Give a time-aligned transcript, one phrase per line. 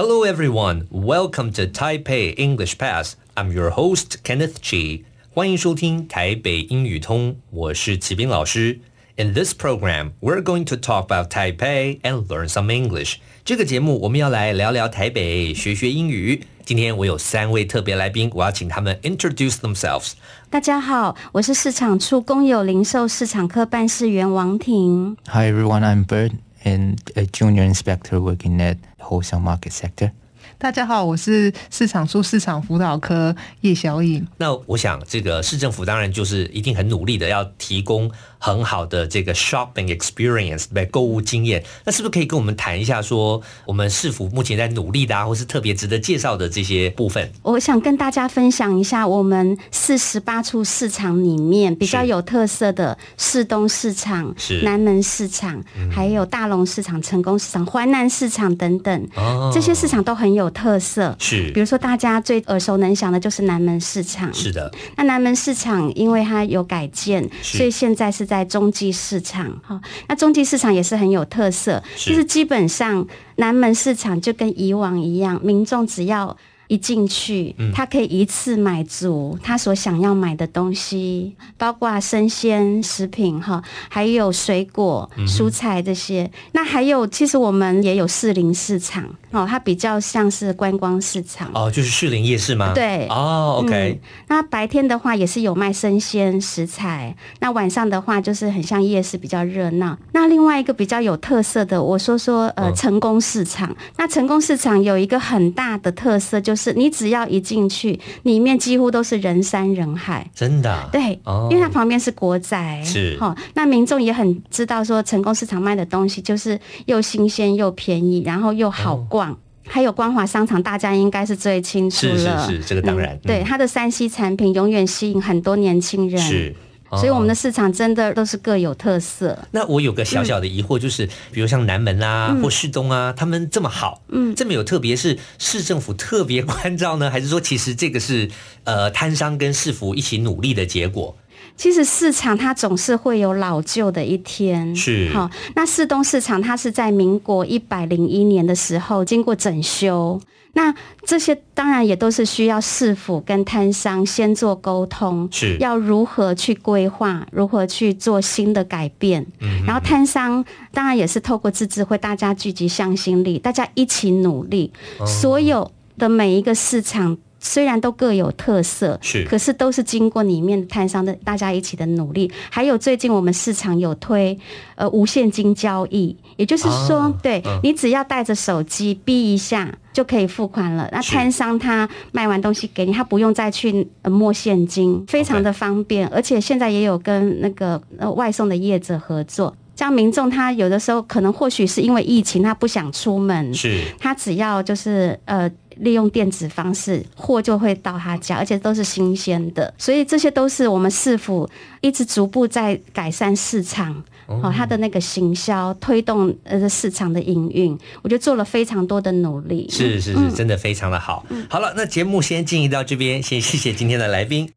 [0.00, 0.86] Hello, everyone.
[0.90, 3.16] Welcome to Taipei English Pass.
[3.34, 5.04] I'm your host Kenneth Chi.
[5.32, 8.80] 欢迎收听台北英语通，我是启斌老师。
[9.16, 13.16] In this program, we're going to talk about Taipei and learn some English.
[13.44, 16.42] 这个节目我们要来聊聊台北，学学英语。
[16.64, 20.12] 今天我有三位特别来宾，我要请他们 introduce themselves。
[20.50, 25.16] 大家好，我是市场处公有零售市场科办事员王婷。
[25.28, 26.32] Hi everyone, I'm Bert
[26.63, 30.11] and a junior inspector working at the wholesale market sector.
[30.57, 34.25] 大家好，我是市场处市场辅导科叶小颖。
[34.37, 41.63] 那我想，这个市政府当然就是一定很努力的，要提供很好的这个 shopping experience，对，购物经验。
[41.83, 47.31] 那是不是可以跟我们谈一下，说我们市府目前在努力的啊，或是特别值得介绍的这些部分？
[47.41, 59.09] 我想跟大家分享一下，我们四十八处市场里面比较有特色的市东市场、是南门市场，嗯、还有大龙市场、成功市场、淮南市场等等。
[59.15, 64.71] 哦，这些市场都很有特色，是，比如说大家最耳熟能详的就是南门市场，是的。
[64.95, 69.51] 那南门市场因为它有改建，所以现在是在中继市场。
[69.63, 76.37] 哈，那中继市场也是很有特色，就是基本上南门市场就跟以往一样，民众只要。
[76.67, 86.31] 一进去，他可以一次买足他所想要买的东西，包括生鲜食品哈，还有水果、蔬菜这些。
[86.53, 92.73] 那还有，其实我们也有士林市场哦，它比较像是观光市场哦，就是士林夜市吗？
[92.73, 94.01] 对，哦，OK。
[94.27, 99.97] 那白天的话也是有卖生鲜食材，那晚上的话就是很像夜市，比较热闹。
[100.11, 103.73] 那另外一个比较有特色的，我说说呃，成功市场。
[103.97, 106.73] 那成功市场有一个很大的特色就是。
[106.81, 110.89] 你只要一进去，里面几乎都是人山人海，真的、啊。
[110.91, 113.35] 对，哦、因为它旁边是国宅，是哈、哦。
[113.53, 119.20] 那民众也很知道说，成功市场卖的东西就是又新鲜又便宜，然后又好逛。
[119.20, 119.20] 哦、
[119.67, 123.15] 还有光华商场，大家应该是最清楚了，是是是，这个当然。
[123.15, 126.21] 嗯、对，它的 3C 产品永远吸引很多年轻人。
[126.21, 126.55] 是。
[126.97, 129.39] 所以我们的市场真的都是各有特色。
[129.51, 138.29] 那我有个小小的疑惑，就是比如像南门啊或市东啊，他们这么好，嗯，这么有特别，是市政府特别关照呢，还是说其实这个是
[138.65, 141.15] 呃摊商跟市府一起努力的结果？
[141.61, 145.29] 其实市场它总是会有老旧的一天，是好。
[145.53, 150.19] 那市东市场它是在民国一百零一年的时候经过整修。
[150.53, 150.73] 那
[151.05, 159.23] 这些当然也都是需要市府跟摊商先做沟通，是要如何去规划，如何去做新的改变。
[159.39, 160.43] 嗯，然后摊商
[160.73, 164.73] 当然也是透过自治会，大家聚集向心力，大家一起努力。
[165.05, 172.31] 所有的每一个市场虽然都各有特色，是，可是都是经过里面的摊商的大家一起的努力。
[172.49, 174.39] 还有最近我们市场有推
[174.75, 179.77] 呃无现金交易，也就是说，对你只要带着手机逼一下。
[179.93, 180.87] 就可以付款了。
[180.93, 186.07] 那摊商他卖完东西给你，他不用再去摸现金，非常的方便。
[186.07, 199.73] 而且现在也有跟那个呃外送的业者合作，这样民众他有的时候可能或许是因为疫情，他不想出门，是，他只要就是呃利用电子方式，货就会到他家，而且都是新鲜的。
[199.79, 201.49] 所以这些都是我们市府
[201.81, 204.03] 一直逐步在改善市场。
[204.27, 209.67] 哦，他的那个行销推动呃市场的营运，我觉得做了非常多的努力。
[209.69, 211.25] 是是是，嗯、真的非常的好。
[211.29, 214.47] 嗯、好了，那节目先进行到这边，先谢谢今天的来宾。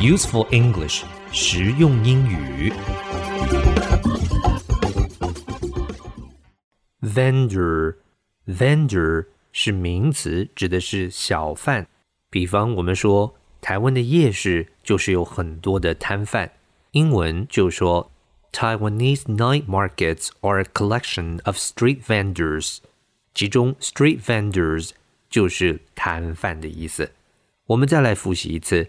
[0.00, 2.72] Useful English，实用英语。
[7.02, 11.88] Vendor，vendor 是名词，指的是小贩。
[12.30, 13.34] 比方我们说。
[13.62, 16.52] 台湾的夜市就是有很多的摊贩，
[16.92, 18.12] 英文就说
[18.52, 22.78] Taiwanese night markets are a collection of street vendors，
[23.34, 24.90] 其中 street vendors
[25.28, 27.10] 就是摊贩的意思。
[27.66, 28.88] 我们再来复习一次